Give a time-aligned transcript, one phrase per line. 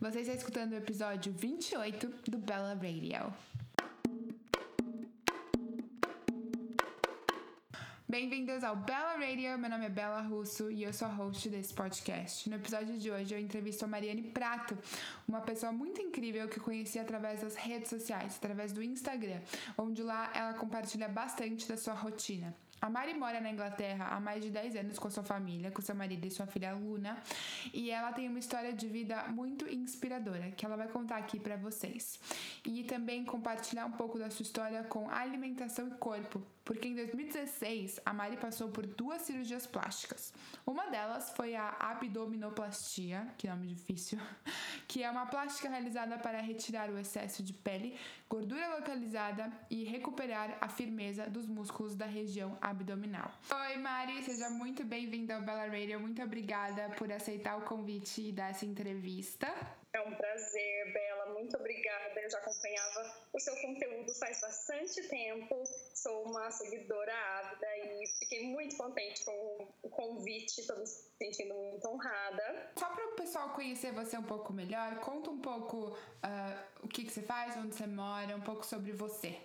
[0.00, 3.34] Você está escutando o episódio 28 do Bella Radio.
[8.08, 11.74] Bem-vindos ao Bella Radio, meu nome é Bela Russo e eu sou a host desse
[11.74, 12.48] podcast.
[12.48, 14.78] No episódio de hoje eu entrevisto a Mariane Prato,
[15.26, 19.40] uma pessoa muito incrível que eu conheci através das redes sociais, através do Instagram,
[19.76, 22.54] onde lá ela compartilha bastante da sua rotina.
[22.80, 25.94] A Mari mora na Inglaterra há mais de 10 anos com sua família, com seu
[25.94, 27.20] marido e sua filha Luna,
[27.74, 31.56] e ela tem uma história de vida muito inspiradora que ela vai contar aqui para
[31.56, 32.20] vocês.
[32.64, 37.98] E também compartilhar um pouco da sua história com alimentação e corpo, porque em 2016
[38.04, 40.34] a Mari passou por duas cirurgias plásticas.
[40.66, 44.18] Uma delas foi a abdominoplastia, que nome difícil,
[44.86, 47.96] que é uma plástica realizada para retirar o excesso de pele,
[48.28, 53.32] gordura localizada e recuperar a firmeza dos músculos da região abdominal.
[53.50, 55.98] Oi, Mari, seja muito bem-vinda ao Bella Radio.
[55.98, 59.48] Muito obrigada por aceitar o convite e dar essa entrevista.
[59.98, 61.26] É um prazer, Bela.
[61.34, 62.20] Muito obrigada.
[62.20, 65.64] Eu já acompanhava o seu conteúdo faz bastante tempo.
[65.92, 70.60] Sou uma seguidora ávida e fiquei muito contente com o convite.
[70.60, 72.70] Estou me sentindo muito honrada.
[72.78, 77.02] Só para o pessoal conhecer você um pouco melhor, conta um pouco uh, o que,
[77.02, 79.36] que você faz, onde você mora, um pouco sobre você.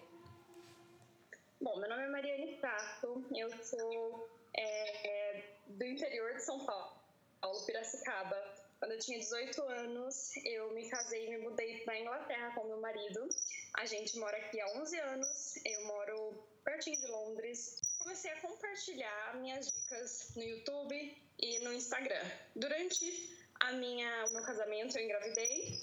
[1.60, 6.94] Bom, meu nome é Mariane Prato, eu sou é, do interior de São Paulo,
[7.42, 8.53] Paulo, Piracicaba.
[8.84, 12.82] Quando eu tinha 18 anos, eu me casei e me mudei para Inglaterra com meu
[12.82, 13.30] marido.
[13.76, 17.80] A gente mora aqui há 11 anos, eu moro pertinho de Londres.
[18.00, 22.30] Comecei a compartilhar minhas dicas no YouTube e no Instagram.
[22.58, 25.80] Durante a minha, o meu casamento, eu engravidei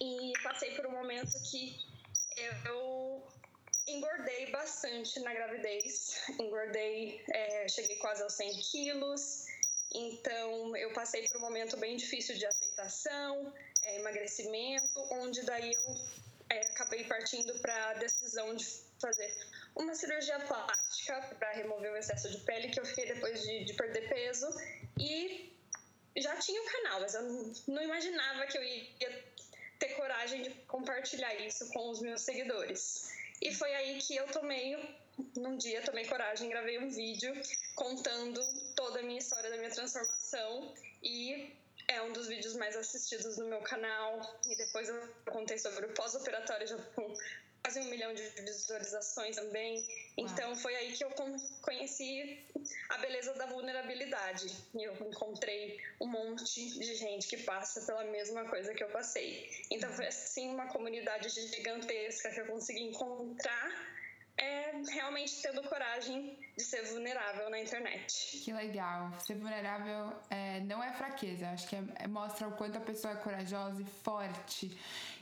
[0.00, 1.76] e passei por um momento que
[2.66, 3.26] eu
[3.88, 6.22] engordei bastante na gravidez.
[6.38, 9.51] Engordei, é, cheguei quase aos 100 quilos.
[9.94, 13.52] Então, eu passei por um momento bem difícil de aceitação,
[13.84, 15.96] é, emagrecimento, onde daí eu
[16.48, 18.66] é, acabei partindo para a decisão de
[19.00, 19.34] fazer
[19.74, 23.74] uma cirurgia plástica para remover o excesso de pele que eu fiquei depois de, de
[23.74, 24.48] perder peso.
[24.98, 25.52] E
[26.16, 27.22] já tinha o canal, mas eu
[27.68, 29.24] não imaginava que eu ia
[29.78, 33.10] ter coragem de compartilhar isso com os meus seguidores.
[33.40, 34.78] E foi aí que eu tomei,
[35.36, 37.34] num dia, tomei coragem, gravei um vídeo
[37.74, 38.40] contando
[38.74, 41.56] toda a minha história da minha transformação e
[41.88, 44.20] é um dos vídeos mais assistidos no meu canal.
[44.48, 47.14] E depois eu contei sobre o pós-operatório já com
[47.62, 49.86] quase um milhão de visualizações também.
[50.16, 51.10] Então foi aí que eu
[51.62, 52.44] conheci
[52.90, 54.52] a beleza da vulnerabilidade.
[54.74, 59.48] E eu encontrei um monte de gente que passa pela mesma coisa que eu passei.
[59.70, 64.01] Então foi assim uma comunidade gigantesca que eu consegui encontrar
[64.42, 68.38] é realmente tendo coragem de ser vulnerável na internet.
[68.44, 69.12] Que legal.
[69.20, 73.14] Ser vulnerável é, não é fraqueza, acho que é, é, mostra o quanto a pessoa
[73.14, 74.76] é corajosa e forte.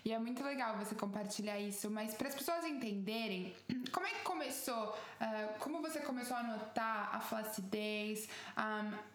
[0.05, 3.55] E é muito legal você compartilhar isso, mas para as pessoas entenderem,
[3.93, 4.89] como é que começou?
[5.21, 8.27] Uh, como você começou a notar a flacidez?
[8.57, 9.10] Um,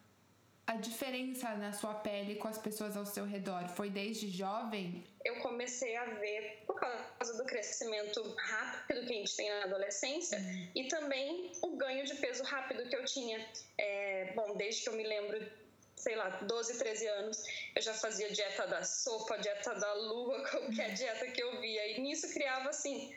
[0.67, 3.67] a diferença na sua pele com as pessoas ao seu redor?
[3.69, 5.03] Foi desde jovem?
[5.23, 10.39] Eu comecei a ver por causa do crescimento rápido que a gente tem na adolescência
[10.39, 10.69] uhum.
[10.73, 13.45] e também o ganho de peso rápido que eu tinha.
[13.77, 15.65] É, bom, desde que eu me lembro
[15.95, 17.43] sei lá, 12, 13 anos,
[17.75, 21.87] eu já fazia dieta da sopa, dieta da lua, qualquer dieta que eu via.
[21.87, 23.15] E nisso criava, assim,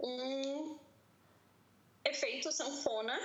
[0.00, 0.78] um
[2.04, 3.16] efeito sanfona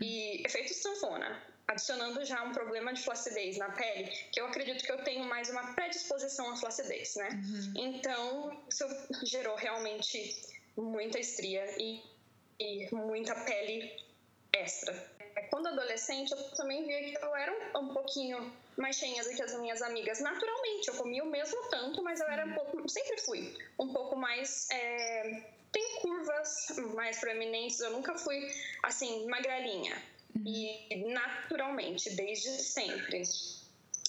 [0.00, 4.92] e efeito sanfona adicionando já um problema de flacidez na pele, que eu acredito que
[4.92, 7.28] eu tenho mais uma predisposição à flacidez, né?
[7.30, 7.72] Uhum.
[7.76, 8.86] Então, isso
[9.24, 10.36] gerou realmente
[10.76, 12.02] muita estria e,
[12.58, 13.96] e muita pele
[14.52, 15.14] extra.
[15.50, 19.58] Quando adolescente, eu também via que eu era um, pouquinho mais cheinha do que as
[19.58, 20.20] minhas amigas.
[20.20, 24.16] Naturalmente, eu comia o mesmo tanto, mas eu era um pouco, sempre fui um pouco
[24.16, 24.68] mais.
[24.70, 25.42] É,
[25.72, 28.48] tem curvas mais proeminentes, eu nunca fui
[28.84, 30.00] assim, magrelinha
[30.44, 33.22] e naturalmente, desde sempre.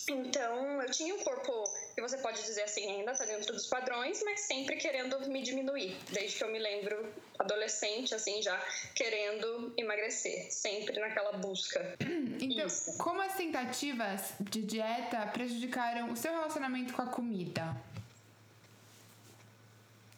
[0.07, 1.63] Então, eu tinha um corpo
[1.95, 5.97] que você pode dizer assim, ainda está dentro dos padrões, mas sempre querendo me diminuir,
[6.11, 8.55] desde que eu me lembro adolescente, assim, já
[8.93, 11.95] querendo emagrecer, sempre naquela busca.
[12.39, 12.97] Então, Isso.
[12.97, 17.75] como as tentativas de dieta prejudicaram o seu relacionamento com a comida?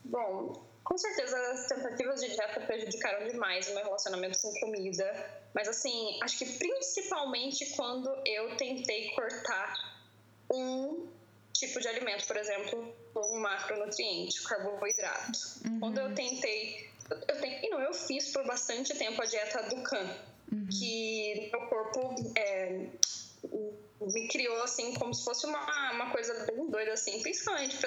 [0.03, 5.36] Bom, com certeza as tentativas de dieta prejudicaram demais o meu relacionamento com comida.
[5.53, 9.97] Mas assim, acho que principalmente quando eu tentei cortar
[10.51, 11.07] um
[11.53, 15.39] tipo de alimento, por exemplo, um macronutriente, carboidrato.
[15.65, 15.79] Uhum.
[15.79, 20.15] Quando eu tentei, eu tentei, não, eu fiz por bastante tempo a dieta do CAN,
[20.51, 20.67] uhum.
[20.69, 22.87] que meu corpo é,
[24.01, 27.77] me criou assim como se fosse uma, uma coisa bem doida assim, principalmente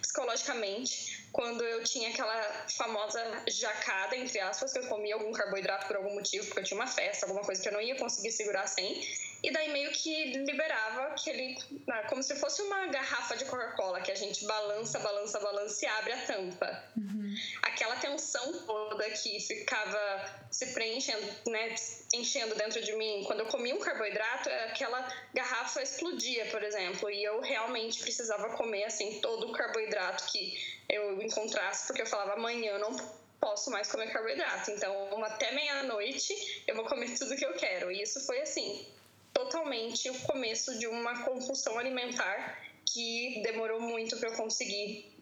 [0.00, 5.96] psicologicamente, quando eu tinha aquela famosa jacada entre aspas que eu comia algum carboidrato por
[5.96, 8.66] algum motivo, porque eu tinha uma festa, alguma coisa que eu não ia conseguir segurar
[8.66, 9.02] sem,
[9.42, 11.58] e daí meio que liberava aquele
[11.88, 15.88] ah, como se fosse uma garrafa de Coca-Cola que a gente balança, balança, balança e
[15.88, 16.84] abre a tampa.
[16.96, 17.34] Uhum.
[17.62, 21.74] Aquela tensão toda que ficava se preenchendo, né,
[22.14, 27.24] enchendo dentro de mim, quando eu comia um carboidrato, aquela garrafa explodia, por exemplo, e
[27.24, 32.72] eu realmente precisava comer assim todo o carboidrato que eu encontrasse, porque eu falava amanhã
[32.72, 32.96] eu não
[33.40, 34.70] posso mais comer carboidrato.
[34.70, 37.90] Então, até meia-noite eu vou comer tudo que eu quero.
[37.90, 38.86] E isso foi assim,
[39.32, 45.12] totalmente o começo de uma compulsão alimentar que demorou muito para eu conseguir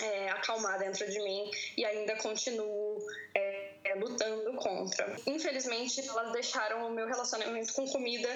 [0.00, 3.04] é, acalmar dentro de mim e ainda continuo
[3.34, 5.16] é, é, lutando contra.
[5.26, 8.28] Infelizmente, elas deixaram o meu relacionamento com comida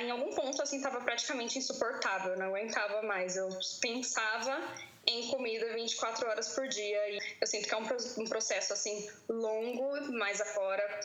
[0.00, 3.36] em algum ponto assim estava praticamente insuportável, não aguentava mais.
[3.36, 3.48] Eu
[3.80, 4.60] pensava
[5.06, 7.10] em comida 24 horas por dia.
[7.10, 7.86] E eu sinto que é um,
[8.18, 11.00] um processo assim longo, mas agora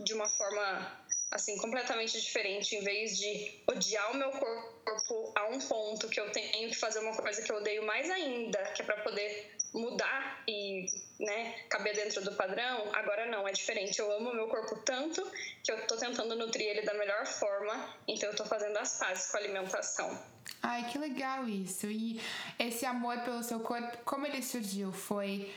[0.00, 5.58] de uma forma assim completamente diferente em vez de odiar o meu corpo a um
[5.58, 8.84] ponto que eu tenho que fazer uma coisa que eu odeio mais ainda que é
[8.84, 10.86] para poder mudar e
[11.18, 15.22] né caber dentro do padrão agora não é diferente eu amo meu corpo tanto
[15.62, 19.30] que eu tô tentando nutrir ele da melhor forma então eu tô fazendo as pazes
[19.30, 20.22] com a alimentação
[20.62, 22.20] ai que legal isso e
[22.58, 25.54] esse amor pelo seu corpo como ele surgiu foi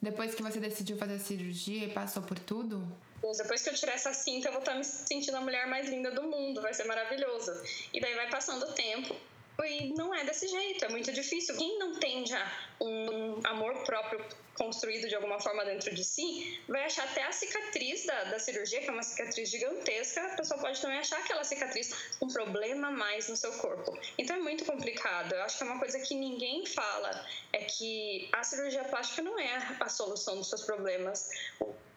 [0.00, 2.86] depois que você decidiu fazer a cirurgia e passou por tudo
[3.34, 6.10] depois que eu tirar essa cinta, eu vou estar me sentindo a mulher mais linda
[6.10, 7.52] do mundo, vai ser maravilhoso.
[7.92, 9.16] E daí vai passando o tempo.
[9.64, 11.56] E não é desse jeito, é muito difícil.
[11.56, 12.50] Quem não tem já
[12.80, 14.24] um amor próprio
[14.56, 18.80] construído de alguma forma dentro de si, vai achar até a cicatriz da, da cirurgia,
[18.80, 23.28] que é uma cicatriz gigantesca, a pessoa pode também achar aquela cicatriz um problema mais
[23.28, 23.98] no seu corpo.
[24.18, 25.34] Então é muito complicado.
[25.34, 29.38] Eu acho que é uma coisa que ninguém fala, é que a cirurgia plástica não
[29.38, 31.28] é a solução dos seus problemas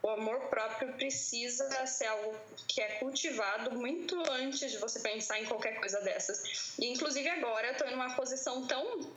[0.01, 2.35] o amor próprio precisa ser algo
[2.67, 6.73] que é cultivado muito antes de você pensar em qualquer coisa dessas.
[6.79, 9.11] E inclusive agora eu tô em uma posição tão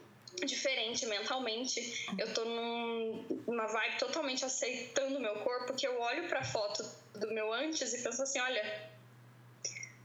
[0.45, 2.07] diferente mentalmente.
[2.19, 6.85] Eu tô num, numa vibe totalmente aceitando meu corpo que eu olho para foto
[7.15, 8.92] do meu antes e penso assim, olha,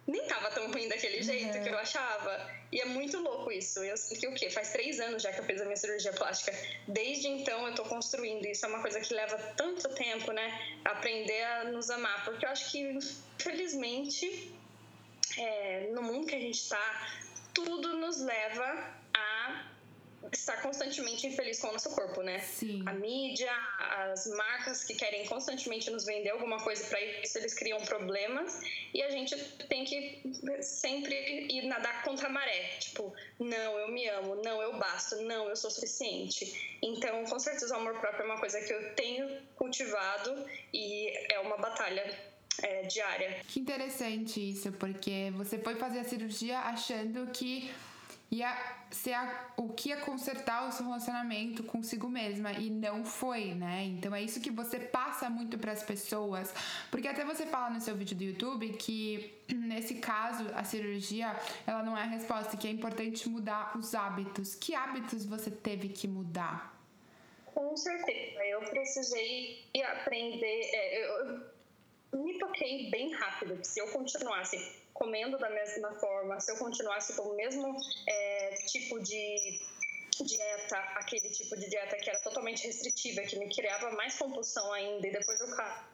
[0.07, 1.63] nem tava tão ruim daquele jeito uhum.
[1.63, 2.49] que eu achava.
[2.71, 3.83] E é muito louco isso.
[3.83, 4.49] Eu sei que o quê?
[4.49, 6.57] Faz três anos já que eu fiz a minha cirurgia plástica.
[6.87, 8.45] Desde então eu tô construindo.
[8.45, 10.77] Isso é uma coisa que leva tanto tempo, né?
[10.85, 12.23] Aprender a nos amar.
[12.23, 14.53] Porque eu acho que, infelizmente,
[15.37, 17.11] é, no mundo que a gente tá,
[17.53, 18.96] tudo nos leva
[20.31, 22.39] estar constantemente infeliz com o nosso corpo, né?
[22.39, 22.83] Sim.
[22.85, 23.51] A mídia,
[24.11, 28.61] as marcas que querem constantemente nos vender alguma coisa para isso, eles criam problemas
[28.93, 29.35] e a gente
[29.69, 30.21] tem que
[30.61, 31.15] sempre
[31.49, 32.77] ir nadar contra a maré.
[32.79, 36.77] Tipo, não, eu me amo, não, eu basto, não, eu sou suficiente.
[36.81, 41.39] Então, com certeza, o amor próprio é uma coisa que eu tenho cultivado e é
[41.39, 42.03] uma batalha
[42.61, 43.41] é, diária.
[43.47, 47.71] Que interessante isso, porque você foi fazer a cirurgia achando que
[48.29, 48.55] ia
[48.91, 53.85] ser a, o que ia consertar o seu relacionamento consigo mesma e não foi, né?
[53.85, 56.53] Então é isso que você passa muito para as pessoas,
[56.91, 61.35] porque até você fala no seu vídeo do YouTube que nesse caso a cirurgia
[61.65, 64.55] ela não é a resposta, que é importante mudar os hábitos.
[64.55, 66.75] Que hábitos você teve que mudar?
[67.45, 70.61] Com certeza, eu precisei aprender.
[70.73, 71.41] É,
[72.11, 74.57] eu me toquei bem rápido se eu continuasse
[74.97, 77.75] comendo da mesma forma, se eu continuasse com o mesmo
[78.07, 79.59] é, tipo de
[80.23, 85.07] dieta, aquele tipo de dieta que era totalmente restritiva, que me criava mais compulsão ainda,
[85.07, 85.47] e depois eu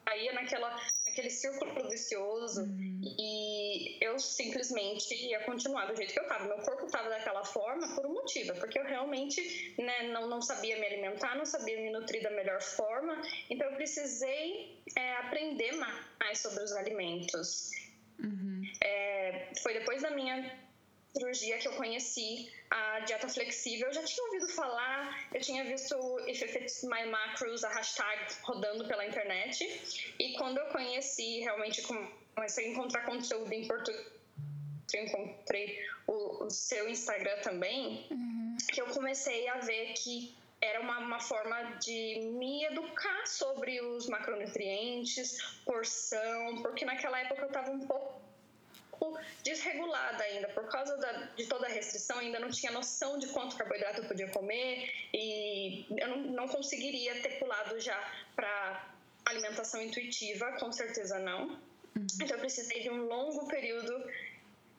[0.06, 3.02] caía naquela, naquele círculo vicioso, uhum.
[3.20, 6.46] e eu simplesmente ia continuar do jeito que eu estava.
[6.46, 10.78] Meu corpo estava daquela forma por um motivo, porque eu realmente né, não, não sabia
[10.80, 16.40] me alimentar, não sabia me nutrir da melhor forma, então eu precisei é, aprender mais
[16.40, 17.72] sobre os alimentos.
[18.20, 18.53] Uhum.
[18.84, 20.52] É, foi depois da minha
[21.16, 23.88] cirurgia que eu conheci a dieta flexível.
[23.88, 25.96] Eu já tinha ouvido falar, eu tinha visto
[26.28, 29.64] If It Fits My Macros, a hashtag rodando pela internet.
[30.20, 31.82] E quando eu conheci, realmente
[32.36, 34.06] comecei a encontrar conteúdo em português,
[34.94, 38.58] eu encontrei o, o seu Instagram também, uhum.
[38.72, 44.08] que eu comecei a ver que era uma, uma forma de me educar sobre os
[44.08, 48.23] macronutrientes, porção, porque naquela época eu estava um pouco
[49.44, 53.56] desregulada ainda, por causa da, de toda a restrição, ainda não tinha noção de quanto
[53.56, 57.98] carboidrato eu podia comer e eu não, não conseguiria ter pulado já
[58.36, 58.94] para
[59.26, 61.48] alimentação intuitiva, com certeza não.
[61.96, 62.08] Uhum.
[62.22, 63.94] Então eu precisei de um longo período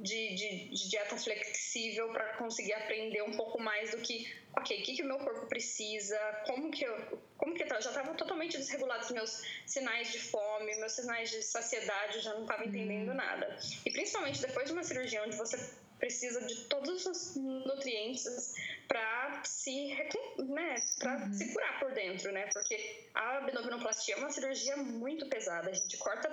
[0.04, 4.82] de, de, de dieta flexível para conseguir aprender um pouco mais do que, ok, o
[4.82, 8.12] que, que o meu corpo precisa, como que eu, como que tá, eu já estava
[8.14, 12.64] totalmente desregulado os meus sinais de fome, meus sinais de saciedade, eu já não estava
[12.64, 13.14] entendendo uhum.
[13.14, 13.58] nada.
[13.84, 15.58] E principalmente depois de uma cirurgia onde você
[15.98, 18.54] precisa de todos os nutrientes
[18.86, 19.96] para se,
[20.38, 21.32] né, para uhum.
[21.32, 22.46] se curar por dentro, né?
[22.52, 25.70] Porque a abdominoplastia é uma cirurgia muito pesada.
[25.70, 26.28] A gente corta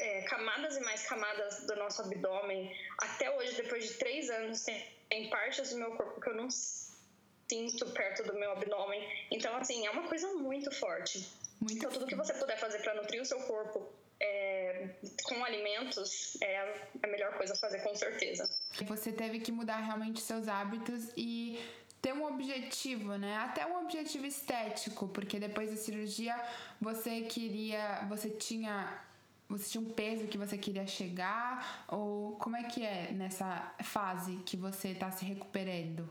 [0.00, 2.74] é, camadas e mais camadas do nosso abdômen.
[2.98, 6.48] Até hoje, depois de três anos, tem, tem partes do meu corpo que eu não
[6.50, 9.00] sinto perto do meu abdômen.
[9.30, 11.28] Então, assim, é uma coisa muito forte.
[11.60, 14.88] Muito então, tudo que você puder fazer para nutrir o seu corpo é,
[15.24, 18.48] com alimentos é a melhor coisa a fazer, com certeza.
[18.86, 21.58] Você teve que mudar realmente seus hábitos e
[22.00, 23.36] ter um objetivo, né?
[23.36, 26.34] Até um objetivo estético, porque depois da cirurgia
[26.80, 29.04] você queria, você tinha
[29.50, 31.84] você tinha um peso que você queria chegar?
[31.88, 36.08] Ou como é que é nessa fase que você está se recuperando?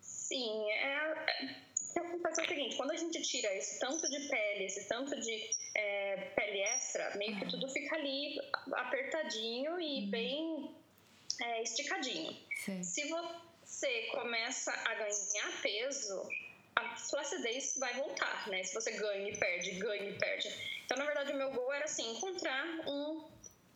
[0.00, 1.26] Sim, é,
[1.96, 5.50] é, acontece o seguinte, quando a gente tira esse tanto de pele, esse tanto de
[5.74, 8.38] é, pele extra, meio que tudo fica ali
[8.72, 10.10] apertadinho e uhum.
[10.10, 10.70] bem
[11.40, 12.36] é, esticadinho.
[12.56, 12.82] Sim.
[12.82, 16.28] Se você começa a ganhar peso,
[16.78, 18.62] a flacidez vai voltar, né?
[18.62, 20.48] Se você ganha e perde, ganha e perde.
[20.84, 23.28] Então, na verdade, o meu gol era assim, encontrar um,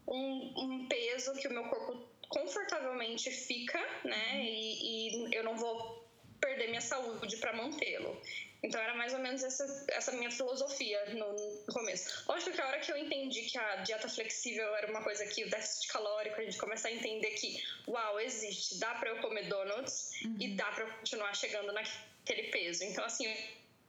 [0.06, 4.42] um, um peso que o meu corpo confortavelmente fica, né?
[4.42, 6.08] E, e eu não vou
[6.40, 8.20] perder minha saúde para mantê-lo.
[8.62, 12.24] Então era mais ou menos essa, essa minha filosofia no, no, começo.
[12.28, 15.44] Lógico que a hora que eu entendi que a dieta flexível era uma coisa que
[15.44, 19.48] o déficit calórico, a gente começa a entender que, uau, existe, dá para eu comer
[19.48, 20.36] donuts uhum.
[20.38, 22.11] e dá para eu continuar chegando naquele
[22.50, 22.84] peso.
[22.84, 23.26] Então, assim,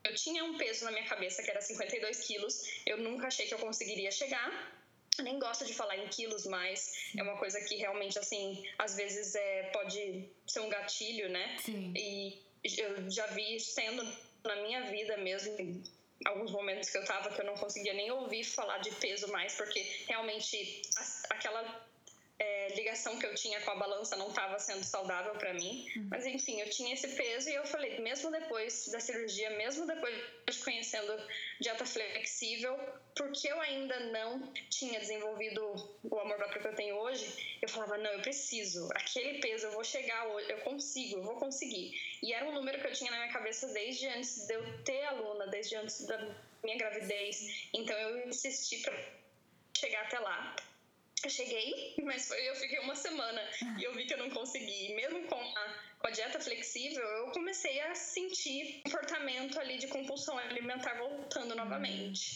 [0.04, 3.54] eu tinha um peso na minha cabeça que era 52 quilos, eu nunca achei que
[3.54, 4.82] eu conseguiria chegar.
[5.18, 8.96] Eu nem gosto de falar em quilos, mas é uma coisa que realmente, assim, às
[8.96, 11.58] vezes é, pode ser um gatilho, né?
[11.64, 11.94] Sim.
[11.96, 12.42] E
[12.78, 14.04] eu já vi sendo
[14.44, 15.84] na minha vida mesmo, em
[16.26, 19.54] alguns momentos que eu tava que eu não conseguia nem ouvir falar de peso mais,
[19.56, 20.82] porque realmente
[21.30, 21.88] aquela
[22.74, 25.88] ligação que eu tinha com a balança não estava sendo saudável para mim.
[25.96, 26.08] Uhum.
[26.10, 30.16] Mas enfim, eu tinha esse peso e eu falei, mesmo depois da cirurgia, mesmo depois
[30.50, 31.14] de conhecendo
[31.60, 32.78] dieta flexível,
[33.16, 35.62] porque eu ainda não tinha desenvolvido
[36.04, 39.72] o amor próprio que eu tenho hoje, eu falava, não, eu preciso, aquele peso eu
[39.72, 41.94] vou chegar hoje, eu consigo, eu vou conseguir.
[42.22, 45.04] E era um número que eu tinha na minha cabeça desde antes de eu ter
[45.04, 46.18] aluna, desde antes da
[46.64, 47.68] minha gravidez.
[47.74, 48.98] Então eu insisti para
[49.78, 50.56] chegar até lá.
[51.24, 53.42] Eu cheguei, mas eu fiquei uma semana
[53.80, 54.94] e eu vi que eu não consegui.
[54.94, 60.38] Mesmo com a, com a dieta flexível, eu comecei a sentir comportamento ali de compulsão
[60.38, 62.36] alimentar voltando novamente.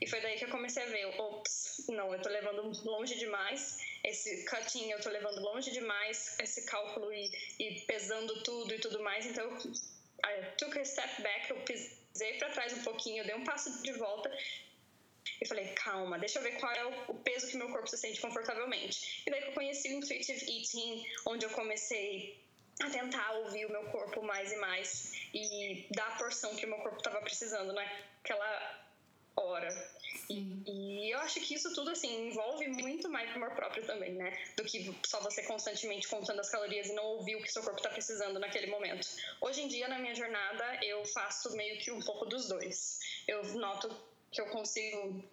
[0.00, 3.78] E foi daí que eu comecei a ver, ops, não, eu tô levando longe demais.
[4.04, 9.02] Esse cutting eu tô levando longe demais, esse cálculo e, e pesando tudo e tudo
[9.02, 9.24] mais.
[9.24, 13.82] Então, eu took a step back, eu pisei para trás um pouquinho, dei um passo
[13.82, 14.30] de volta
[15.40, 18.20] e falei, calma, deixa eu ver qual é o peso que meu corpo se sente
[18.20, 19.22] confortavelmente.
[19.26, 22.40] E daí que eu conheci o Intuitive Eating, onde eu comecei
[22.82, 26.68] a tentar ouvir o meu corpo mais e mais e dar a porção que o
[26.68, 28.86] meu corpo estava precisando naquela
[29.36, 29.68] hora.
[30.30, 34.36] E, e, eu acho que isso tudo assim envolve muito mais amor próprio também, né?
[34.56, 37.78] Do que só você constantemente contando as calorias e não ouvir o que seu corpo
[37.78, 39.06] está precisando naquele momento.
[39.40, 42.98] Hoje em dia na minha jornada eu faço meio que um pouco dos dois.
[43.28, 43.94] Eu noto
[44.36, 45.24] que eu consigo.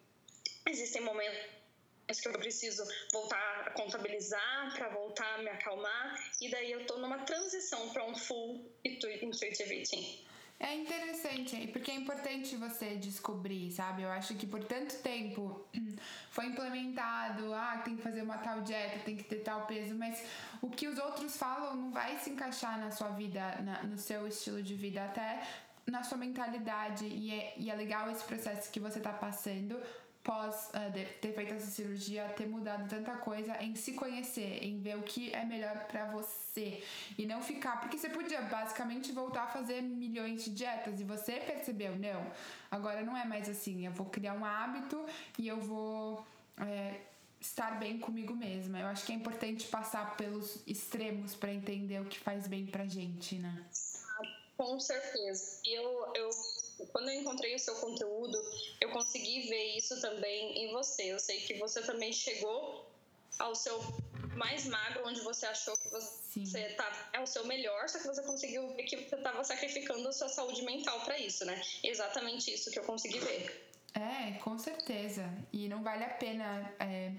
[0.65, 6.71] Existem momentos que eu preciso voltar a contabilizar para voltar a me acalmar e daí
[6.71, 10.23] eu estou numa transição para um full intuitive eating.
[10.59, 14.03] É interessante, porque é importante você descobrir, sabe?
[14.03, 15.67] Eu acho que por tanto tempo
[16.31, 20.23] foi implementado, ah, tem que fazer uma tal dieta, tem que ter tal peso, mas
[20.61, 24.25] o que os outros falam não vai se encaixar na sua vida, na, no seu
[24.27, 25.45] estilo de vida, até
[25.85, 29.79] na sua mentalidade e é, e é legal esse processo que você tá passando
[30.23, 34.97] pós uh, ter feito essa cirurgia, ter mudado tanta coisa em se conhecer, em ver
[34.97, 36.81] o que é melhor para você
[37.17, 41.33] e não ficar, porque você podia basicamente voltar a fazer milhões de dietas e você
[41.33, 42.25] percebeu, não,
[42.71, 45.05] agora não é mais assim, eu vou criar um hábito
[45.37, 46.25] e eu vou
[46.57, 47.01] é,
[47.41, 48.79] estar bem comigo mesma.
[48.79, 52.85] Eu acho que é importante passar pelos extremos para entender o que faz bem pra
[52.85, 53.63] gente, né?
[54.63, 55.59] Com certeza.
[55.65, 56.29] Eu, eu,
[56.91, 58.37] quando eu encontrei o seu conteúdo,
[58.79, 61.03] eu consegui ver isso também em você.
[61.11, 62.89] Eu sei que você também chegou
[63.39, 63.77] ao seu
[64.35, 68.23] mais magro, onde você achou que você tá, é o seu melhor, só que você
[68.23, 71.61] conseguiu ver que você estava sacrificando a sua saúde mental para isso, né?
[71.83, 73.69] Exatamente isso que eu consegui ver.
[73.93, 75.29] É, com certeza.
[75.51, 76.73] E não vale a pena.
[76.79, 77.11] É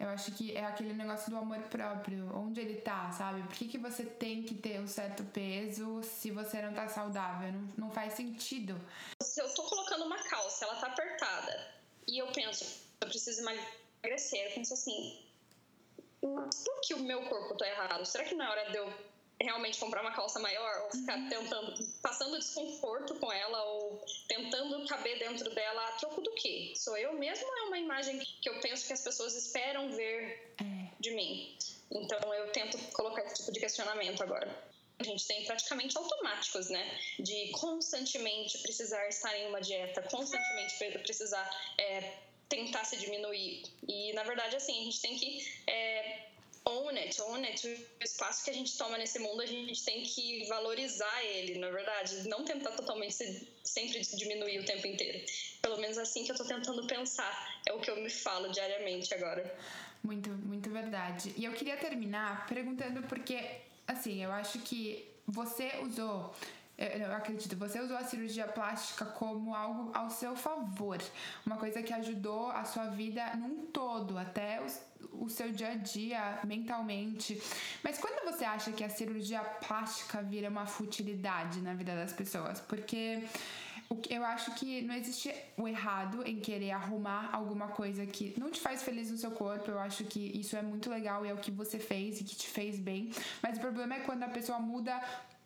[0.00, 3.42] Eu acho que é aquele negócio do amor próprio, onde ele tá, sabe?
[3.42, 7.52] Por que, que você tem que ter um certo peso se você não tá saudável?
[7.52, 8.80] Não, não faz sentido.
[9.22, 11.68] Se eu tô colocando uma calça, ela tá apertada,
[12.08, 15.22] e eu penso, eu preciso emagrecer, eu penso assim,
[16.22, 18.06] por que o meu corpo tá errado?
[18.06, 19.09] Será que não é hora de eu
[19.42, 21.28] realmente comprar uma calça maior ou ficar uhum.
[21.28, 26.72] tentando, passando desconforto com ela ou tentando caber dentro dela a troco do quê?
[26.76, 30.54] Sou eu mesmo ou é uma imagem que eu penso que as pessoas esperam ver
[30.60, 30.64] é.
[31.00, 31.56] de mim?
[31.90, 34.48] Então eu tento colocar esse tipo de questionamento agora.
[34.98, 36.98] A gente tem praticamente automáticos, né?
[37.18, 42.18] De constantemente precisar estar em uma dieta, constantemente precisar é,
[42.50, 43.62] tentar se diminuir.
[43.88, 46.29] E na verdade, assim, a gente tem que é,
[46.64, 47.66] own it, own it.
[48.00, 51.68] O espaço que a gente toma nesse mundo, a gente tem que valorizar ele, na
[51.68, 52.28] é verdade.
[52.28, 55.24] Não tentar totalmente se, sempre diminuir o tempo inteiro.
[55.62, 57.60] Pelo menos assim que eu tô tentando pensar.
[57.66, 59.54] É o que eu me falo diariamente agora.
[60.02, 61.34] Muito, muito verdade.
[61.36, 63.38] E eu queria terminar perguntando porque,
[63.86, 66.34] assim, eu acho que você usou
[66.80, 70.98] eu acredito, você usou a cirurgia plástica como algo ao seu favor,
[71.44, 75.74] uma coisa que ajudou a sua vida num todo, até o, o seu dia a
[75.74, 77.40] dia, mentalmente.
[77.84, 82.60] Mas quando você acha que a cirurgia plástica vira uma futilidade na vida das pessoas?
[82.60, 83.24] Porque
[84.08, 88.60] eu acho que não existe o errado em querer arrumar alguma coisa que não te
[88.60, 89.70] faz feliz no seu corpo.
[89.70, 92.36] Eu acho que isso é muito legal e é o que você fez e que
[92.36, 93.10] te fez bem.
[93.42, 94.98] Mas o problema é quando a pessoa muda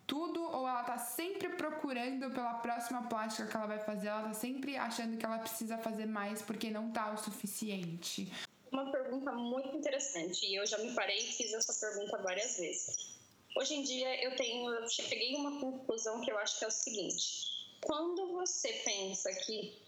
[0.06, 4.34] tudo ou ela tá sempre procurando pela próxima plástica que ela vai fazer, ela tá
[4.34, 8.30] sempre achando que ela precisa fazer mais porque não tá o suficiente.
[8.70, 13.14] Uma pergunta muito interessante e eu já me parei e fiz essa pergunta várias vezes.
[13.56, 16.72] Hoje em dia eu tenho, eu cheguei uma conclusão que eu acho que é o
[16.72, 19.80] seguinte: quando você pensa que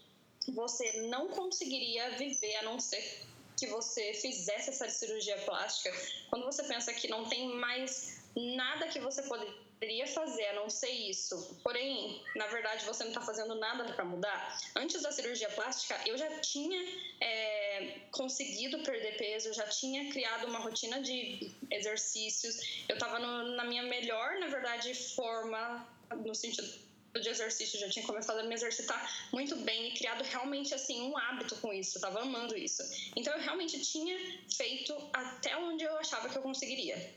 [0.53, 5.91] você não conseguiria viver a não ser que você fizesse essa cirurgia plástica,
[6.29, 10.69] quando você pensa que não tem mais nada que você poderia poderia fazer a não
[10.69, 11.55] ser isso.
[11.63, 14.59] Porém, na verdade, você não está fazendo nada para mudar.
[14.75, 16.79] Antes da cirurgia plástica, eu já tinha
[17.21, 22.83] é, conseguido perder peso, já tinha criado uma rotina de exercícios.
[22.89, 25.87] Eu estava na minha melhor, na verdade, forma,
[26.25, 30.73] no sentido de exercício, já tinha começado a me exercitar muito bem e criado realmente
[30.73, 32.83] assim um hábito com isso, eu tava amando isso.
[33.15, 37.16] Então eu realmente tinha feito até onde eu achava que eu conseguiria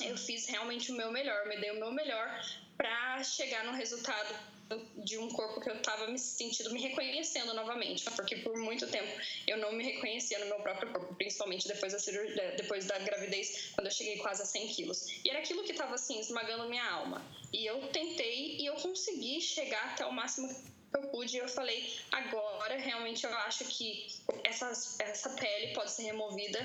[0.00, 2.28] eu fiz realmente o meu melhor, me dei o meu melhor
[2.76, 4.34] para chegar no resultado
[4.96, 9.08] de um corpo que eu estava me sentindo, me reconhecendo novamente, porque por muito tempo
[9.46, 13.72] eu não me reconhecia no meu próprio corpo, principalmente depois da cirurgia, depois da gravidez,
[13.74, 15.06] quando eu cheguei quase a 100 quilos.
[15.24, 17.22] E era aquilo que estava assim esmagando minha alma.
[17.52, 21.36] E eu tentei e eu consegui chegar até o máximo que eu pude.
[21.36, 24.06] E eu falei, agora realmente eu acho que
[24.42, 26.58] essa, essa pele pode ser removida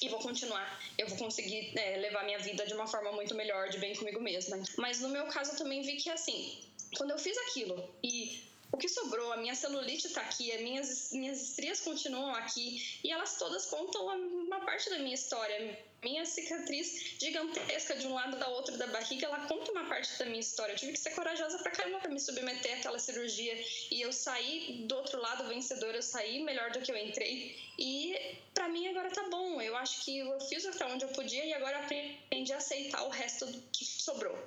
[0.00, 0.80] e vou continuar.
[0.98, 4.20] Eu vou conseguir é, levar minha vida de uma forma muito melhor, de bem comigo
[4.20, 4.58] mesma.
[4.76, 6.58] Mas no meu caso eu também vi que assim,
[6.96, 11.12] quando eu fiz aquilo e o que sobrou, a minha celulite está aqui, as minhas,
[11.12, 15.78] minhas estrias continuam aqui e elas todas contam uma parte da minha história.
[16.06, 20.24] Minha cicatriz gigantesca de um lado da outro da barriga, ela conta uma parte da
[20.24, 20.72] minha história.
[20.72, 23.52] Eu tive que ser corajosa pra caramba pra me submeter àquela cirurgia
[23.90, 28.16] e eu saí do outro lado vencedora, eu saí melhor do que eu entrei e
[28.54, 29.60] para mim agora tá bom.
[29.60, 33.08] Eu acho que eu fiz até onde eu podia e agora aprendi a aceitar o
[33.08, 34.38] resto que sobrou.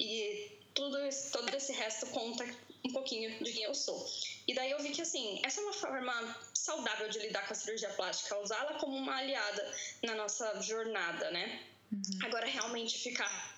[0.00, 0.98] E tudo
[1.30, 2.44] todo esse resto conta
[2.84, 4.06] um pouquinho de quem eu sou.
[4.46, 7.56] E daí eu vi que, assim, essa é uma forma saudável de lidar com a
[7.56, 11.62] cirurgia plástica, usá-la como uma aliada na nossa jornada, né?
[11.90, 12.18] Uhum.
[12.24, 13.54] Agora, realmente ficar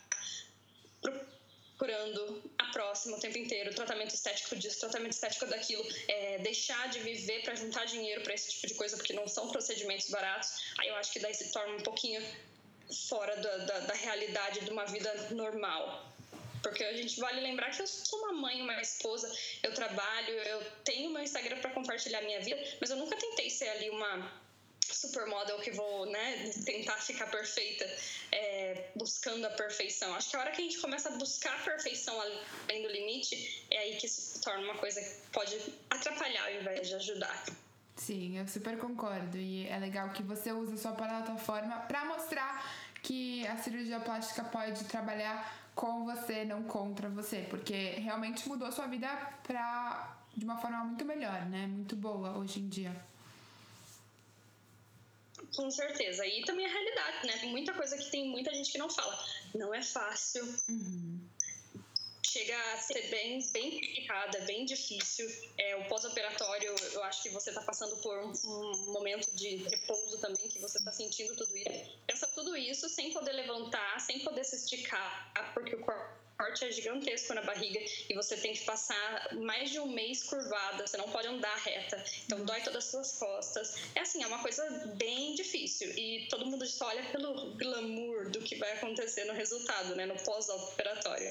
[1.01, 7.01] procurando a próxima o tempo inteiro, tratamento estético disso, tratamento estético daquilo, é, deixar de
[7.01, 10.89] viver para juntar dinheiro para esse tipo de coisa, porque não são procedimentos baratos, aí
[10.89, 12.23] eu acho que daí se torna um pouquinho
[13.09, 16.16] fora da, da, da realidade de uma vida normal.
[16.67, 20.61] Porque a gente vale lembrar que eu sou uma mãe, uma esposa, eu trabalho, eu
[20.85, 24.33] tenho meu Instagram para compartilhar minha vida, mas eu nunca tentei ser ali uma
[24.81, 27.85] supermodel que vou né, tentar ficar perfeita,
[28.33, 30.13] é, buscando a perfeição.
[30.17, 33.65] Acho que a hora que a gente começa a buscar a perfeição além do limite,
[33.71, 35.57] é aí que isso se torna uma coisa que pode
[35.89, 37.45] atrapalhar ao invés de ajudar.
[37.97, 39.39] Sim, eu super concordo.
[39.39, 44.43] E é legal que você usa a sua plataforma para mostrar que a cirurgia plástica
[44.45, 49.07] pode trabalhar com você, não contra você, porque realmente mudou sua vida
[49.43, 51.67] pra, de uma forma muito melhor, né?
[51.67, 52.97] Muito boa hoje em dia.
[55.55, 56.27] Com certeza.
[56.27, 57.37] E também a realidade, né?
[57.39, 59.23] Tem muita coisa que tem muita gente que não fala.
[59.55, 60.45] Não é fácil.
[60.67, 61.16] Uhum.
[62.37, 65.27] Chega a ser bem, bem complicada, bem difícil.
[65.57, 70.19] É, o pós-operatório, eu acho que você está passando por um, um, momento de repouso
[70.19, 71.99] também, que você está sentindo tudo isso.
[72.07, 76.73] Pensa tudo isso sem poder levantar, sem poder se esticar, porque o corpo corte é
[76.73, 81.09] gigantesco na barriga e você tem que passar mais de um mês curvada, você não
[81.09, 83.77] pode andar reta, então dói todas as suas costas.
[83.95, 88.41] É assim, é uma coisa bem difícil e todo mundo só olha pelo glamour do
[88.41, 91.31] que vai acontecer no resultado, né, no pós-operatório.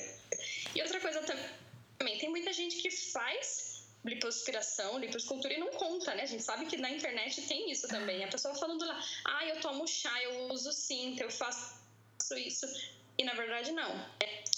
[0.73, 6.23] E outra coisa também, tem muita gente que faz lipoaspiração, lipoescultura e não conta, né?
[6.23, 8.23] A gente sabe que na internet tem isso também.
[8.23, 11.75] A pessoa falando lá, ah, eu tomo chá, eu uso cinta, eu faço
[12.37, 12.67] isso.
[13.17, 14.05] E na verdade não.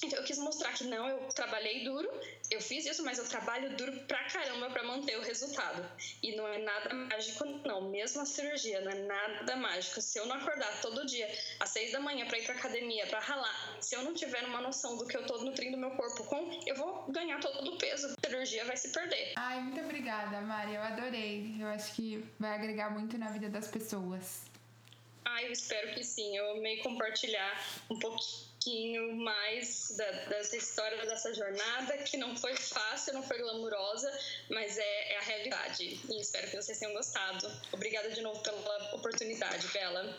[0.03, 2.09] Então eu quis mostrar que não, eu trabalhei duro,
[2.51, 5.83] eu fiz isso, mas eu trabalho duro pra caramba para manter o resultado.
[6.21, 7.89] E não é nada mágico, não.
[7.89, 9.99] Mesmo a cirurgia não é nada mágico.
[10.01, 11.27] Se eu não acordar todo dia
[11.59, 14.61] às seis da manhã para ir pra academia, para ralar, se eu não tiver uma
[14.61, 18.07] noção do que eu tô nutrindo meu corpo com, eu vou ganhar todo o peso.
[18.07, 19.33] A cirurgia vai se perder.
[19.35, 20.75] Ai, muito obrigada, Mari.
[20.75, 21.55] Eu adorei.
[21.59, 24.45] Eu acho que vai agregar muito na vida das pessoas.
[25.25, 26.37] Ah, eu espero que sim.
[26.37, 27.99] Eu amei compartilhar um
[28.67, 34.11] pouquinho mais da, dessa história, dessa jornada, que não foi fácil, não foi glamurosa,
[34.49, 35.99] mas é, é a realidade.
[36.09, 37.49] E espero que vocês tenham gostado.
[37.71, 40.13] Obrigada de novo pela oportunidade, Bela.